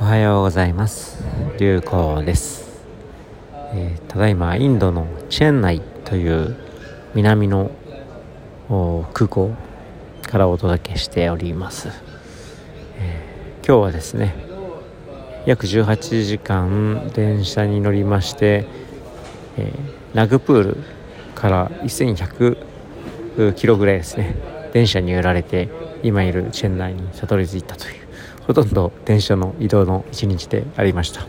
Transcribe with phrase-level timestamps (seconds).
[0.00, 1.24] おはようございます。
[1.58, 2.84] 流行です、
[3.72, 6.54] えー、ただいまインドのチェンナイという
[7.14, 7.70] 南の
[9.14, 9.54] 空港
[10.22, 11.88] からお届けしております、
[12.98, 14.34] えー、今日はですね
[15.46, 18.66] 約18時間電車に乗りまして、
[19.56, 20.76] えー、ナグプール
[21.34, 24.34] から1100キロぐらいですね
[24.74, 25.70] 電車に揺られて
[26.02, 28.05] 今いるチェンナイにたどり着いたという
[28.46, 31.26] ほとんど電車の移動の一日でありました。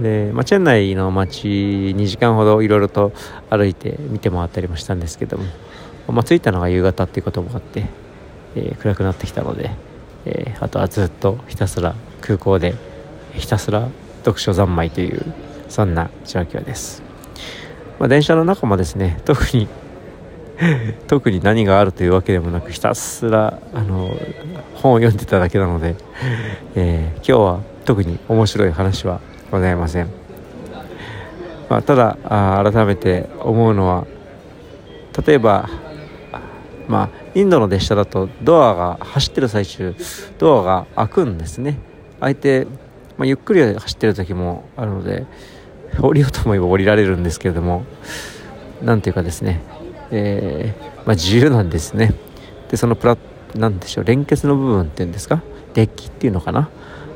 [0.00, 3.12] で、まあ、チェンナイの街2時間ほどいろいろと
[3.50, 5.44] 歩いて見て回ったりもしたんですけども、
[6.08, 7.86] まあ、着いたのが夕方っていうこともあって、
[8.56, 9.70] えー、暗くなってきたので、
[10.24, 12.74] えー、あとはずっとひたすら空港で
[13.34, 13.88] ひたすら
[14.24, 15.22] 読書三昧という
[15.68, 17.02] そんな状況です、
[17.98, 19.68] まあ、電車の中もですね特に
[21.08, 24.16] 特に何があるというわけでもなくひたすらあの
[24.74, 25.96] 本を読んでただけなので、
[26.74, 30.08] えー、今日は特に面白い話はございません、
[31.68, 34.06] まあ、ただあ改めて思うのは
[35.26, 35.68] 例えば
[36.88, 39.94] まあインドの列車だとドアが走ってる最中
[40.38, 41.78] ドアが開くんですね。
[42.20, 42.66] 開いて、
[43.18, 45.26] まあ、ゆっくり走ってる時もあるので
[46.00, 47.84] 降りようと思えば降りられるんですけれども
[48.82, 49.60] 何ていうかですね。
[50.10, 52.14] えー、まあ、自由なんですね。
[52.70, 53.16] でそのプラ
[53.54, 55.42] なんでしょう連結の部分っていうんですか？
[55.74, 56.68] デッキっていうのかな？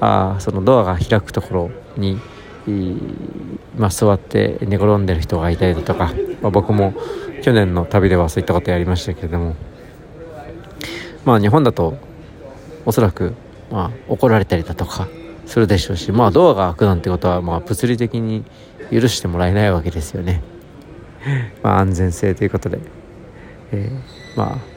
[0.00, 2.18] あそのドアが開くところに、
[3.76, 6.12] まあ、座って寝転んでる人がいたりだとか、
[6.42, 6.94] まあ、僕も
[7.42, 9.54] 去年の旅ではそういったことやりましたけれども。
[11.24, 11.96] まあ日本だと
[12.84, 13.32] おそらく、
[13.70, 15.08] まあ、怒られたりだとか
[15.46, 18.44] するでしょうしまあドアが開くなんてことはまあ物理的に
[18.90, 20.42] 許してもらえないわけですよね。
[21.62, 22.78] まあ、安全性ということで、
[23.72, 24.74] えー、まあ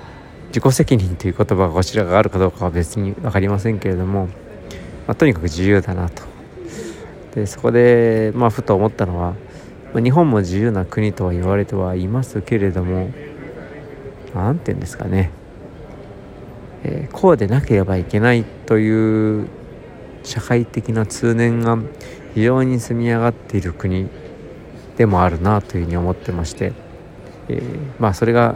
[0.47, 4.31] 自己責任という言葉がこちらがあるかどうかは別に分かりませんけれども、ま
[5.09, 6.23] あ、とにかく自由だなと。
[7.35, 9.33] でそこで、まあ、ふと思ったのは、
[9.93, 13.11] まあ、日本も自由な国とは言われてはいますけれども
[14.33, 15.29] 何て言うんですかね、
[16.83, 19.47] えー、こうでなければいけないという
[20.23, 21.77] 社会的な通念が
[22.33, 24.09] 非常に積み上がっている国。
[24.97, 26.73] でもあるなというふうに思ってまして、
[27.49, 28.55] えー、まあそれが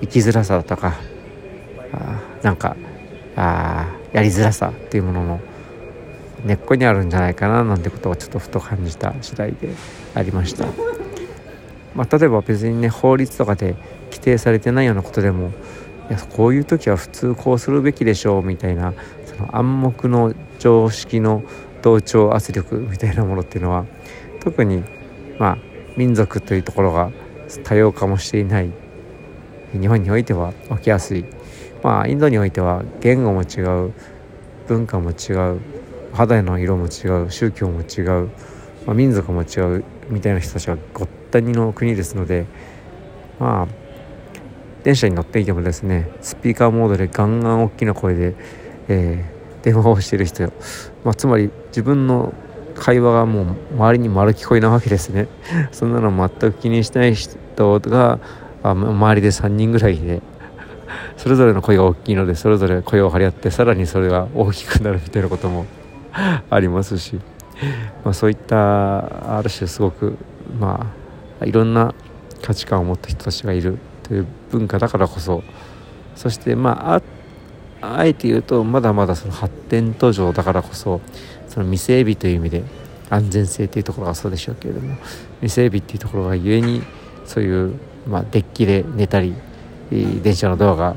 [0.00, 0.94] 生きづらさとか
[1.92, 2.76] あなんか
[3.36, 5.40] あやりづらさっていうものの
[6.44, 9.70] 根っこにあるんじゃないかななんてことをちょっとふと感じた次第で
[10.14, 10.66] ありました。
[11.94, 13.74] まあ、例えば別にね法律とかで
[14.06, 15.50] 規定されてないようなことでも
[16.08, 18.94] いやこういう時は普通こうするべきでしょうみたいな
[19.26, 21.42] その暗黙の常識の
[21.82, 23.86] 同調圧力みたいなものっていうのは
[24.40, 24.84] 特に
[25.38, 25.69] まあ
[26.00, 27.12] 民族というところが
[27.62, 28.72] 多様化もしていない
[29.78, 31.26] 日本においては起きやすい。
[31.82, 33.92] まあインドにおいては言語も違う
[34.66, 35.60] 文化も違う
[36.14, 38.30] 肌の色も違う宗教も違う、
[38.86, 42.46] まあ、民族も違うみたいな人たちはごったにの国ですので
[43.38, 43.68] まあ
[44.82, 48.34] 電車に乗っていてもですねスピーカーモードでガンガン大きな声で、
[48.88, 50.44] えー、電話をしている人、
[51.04, 52.32] まあ、つまり自分の
[52.74, 55.28] 会話がもう周りに丸聞こえなわけですね。
[55.72, 58.18] そんなの全く気にしない人が
[58.62, 60.22] 周りで3人ぐらいで
[61.16, 65.66] それぞれの声が大きいのでそれぞれ声を張り合ってさらにそれが大きくなるみたいなことも
[66.50, 67.20] ありますし、
[68.04, 70.16] まあ、そういったある種すごく
[70.58, 70.86] ま
[71.40, 71.94] あいろんな
[72.42, 75.42] 価値観を持った人たちがいるという文化だからこそ
[76.16, 77.19] そしてまああって
[77.80, 81.00] あえて言うとまだまだその発展途上だからこそ
[81.48, 82.62] その未整備という意味で
[83.08, 84.96] 安全性というところがそうでしょうけれども
[85.40, 86.82] 未整備っていうところがゆえに
[87.24, 87.74] そういう、
[88.06, 89.34] まあ、デッキで寝たり
[89.90, 90.96] 電車のドアが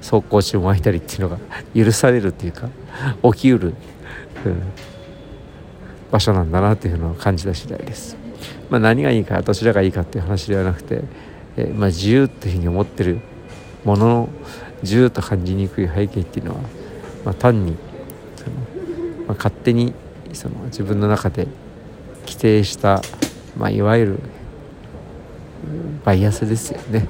[0.00, 1.38] 走行中も開いたりっていうのが
[1.74, 2.68] 許されるっていうか
[3.32, 3.74] 起きうる、
[4.44, 4.62] うん、
[6.10, 8.16] 場所なんだなっていうのを感じた次第です。
[8.68, 11.02] まあ、何がいいかどちらがいいかっていう話ではなくて、
[11.56, 13.20] えー、まあ、自由っていうふうに思ってる
[13.84, 14.28] ものの
[14.82, 16.60] 自由と感じにくい背景っていうのは、
[17.24, 17.76] まあ、単に
[18.36, 18.80] その
[19.30, 19.94] まあ、勝手に
[20.32, 21.46] その自分の中で
[22.22, 23.00] 規定した、
[23.56, 24.18] まあ、いわゆる
[26.04, 27.06] バイアスですよね、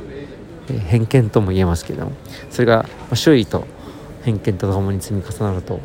[0.68, 2.12] え偏見とも言えますけども。
[2.50, 2.84] それが
[3.14, 3.64] 周囲と
[4.22, 5.80] 偏見とともに積み重なると、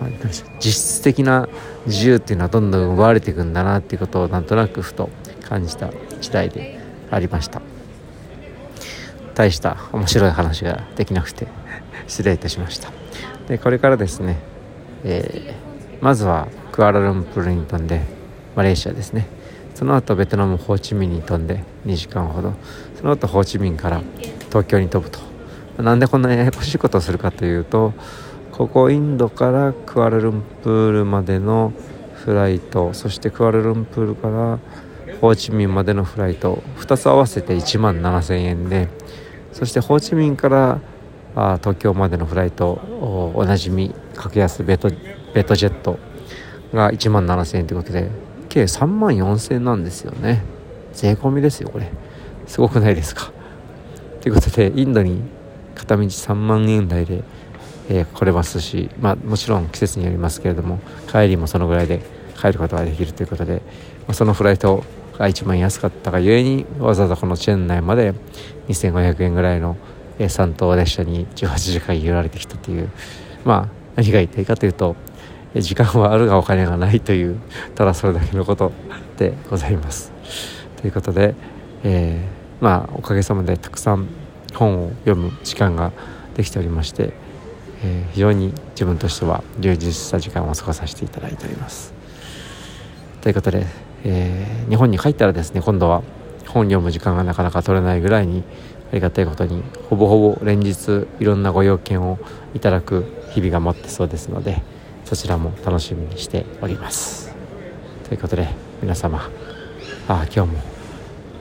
[0.00, 0.10] まあ、
[0.58, 1.48] 実質的な
[1.86, 5.10] 自由っていうのはどんどん奪われていくんだなっていうことをなんとなくふと
[5.48, 5.90] 感じた
[6.20, 6.80] 時代で
[7.10, 7.75] ありました。
[9.36, 11.46] 大した面白い話ができなくて
[12.08, 12.90] 失礼いたしました。
[13.46, 14.38] でこれからですね
[15.04, 18.02] えー、まずはクアラルンプールに飛んで
[18.56, 19.28] マレーシアですね。
[19.74, 22.54] その後ベトナムホーチミンに飛んで2時間ほど。
[22.96, 24.02] その後ホーチミンから
[24.48, 25.20] 東京に飛ぶと。
[25.82, 27.92] なんでこんなややこしいことをするかというと
[28.50, 31.74] ここインドからクアラルンプールまでの
[32.14, 34.58] フライトそしてクアラルンプールから
[35.20, 38.88] ホーチミンまでのフライト2つ合わせて1万7000円で
[39.56, 40.80] そしてホーチミンから
[41.34, 42.72] あ東京までのフライト
[43.34, 44.90] おなじみ格安ベト
[45.32, 45.98] ベトジェット
[46.74, 48.10] が1万7000円ということで
[48.50, 50.42] 計3万4000円なんですよね。
[50.92, 51.90] 税込みですよこれ。
[52.46, 53.32] すごくないですか？
[54.20, 55.22] ということでインドに
[55.74, 57.24] 片道3万円台で、
[57.88, 60.80] えー、来れますし、まあ、もちろん季節によりますけれども
[61.10, 62.02] 帰りもそのぐらいで
[62.38, 63.60] 帰ることができるということで、ま
[64.08, 64.84] あ、そのフライト
[65.18, 68.14] が一番安かったがゆえにわざわざこのチェーン内まで
[68.68, 69.76] 2500円ぐらいの
[70.18, 72.90] 3等列車に18時間揺られてきたという
[73.44, 74.96] まあ何が言いたいかというと
[75.54, 77.40] 時間はあるがお金がないという
[77.74, 78.72] ただそれだけのこと
[79.16, 80.12] でございます。
[80.76, 81.34] ということで、
[81.82, 84.06] えー、まあおかげさまでたくさん
[84.54, 85.92] 本を読む時間が
[86.34, 87.14] できておりまして、
[87.82, 91.94] えー、非常に自分としては充実した時間を過ごさせていただいております。
[93.22, 93.66] ということで、
[94.08, 96.02] えー、日本に帰ったらですね今度は
[96.46, 98.44] 本読む時間がなかなか取れないぐらいに
[98.92, 102.18] ありがたいことにほぼほぼ連日いろんなご用件を
[102.54, 104.62] いただく日々が待ってそうですので
[105.04, 107.34] そちらも楽しみにしております
[108.04, 108.48] ということで
[108.80, 109.28] 皆様
[110.08, 110.58] あ今日も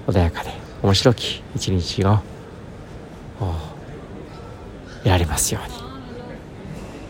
[0.07, 0.49] 穏やかで
[0.81, 2.19] 面白き一日を
[5.03, 5.75] 得られますように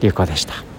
[0.01, 0.74] 流行でした。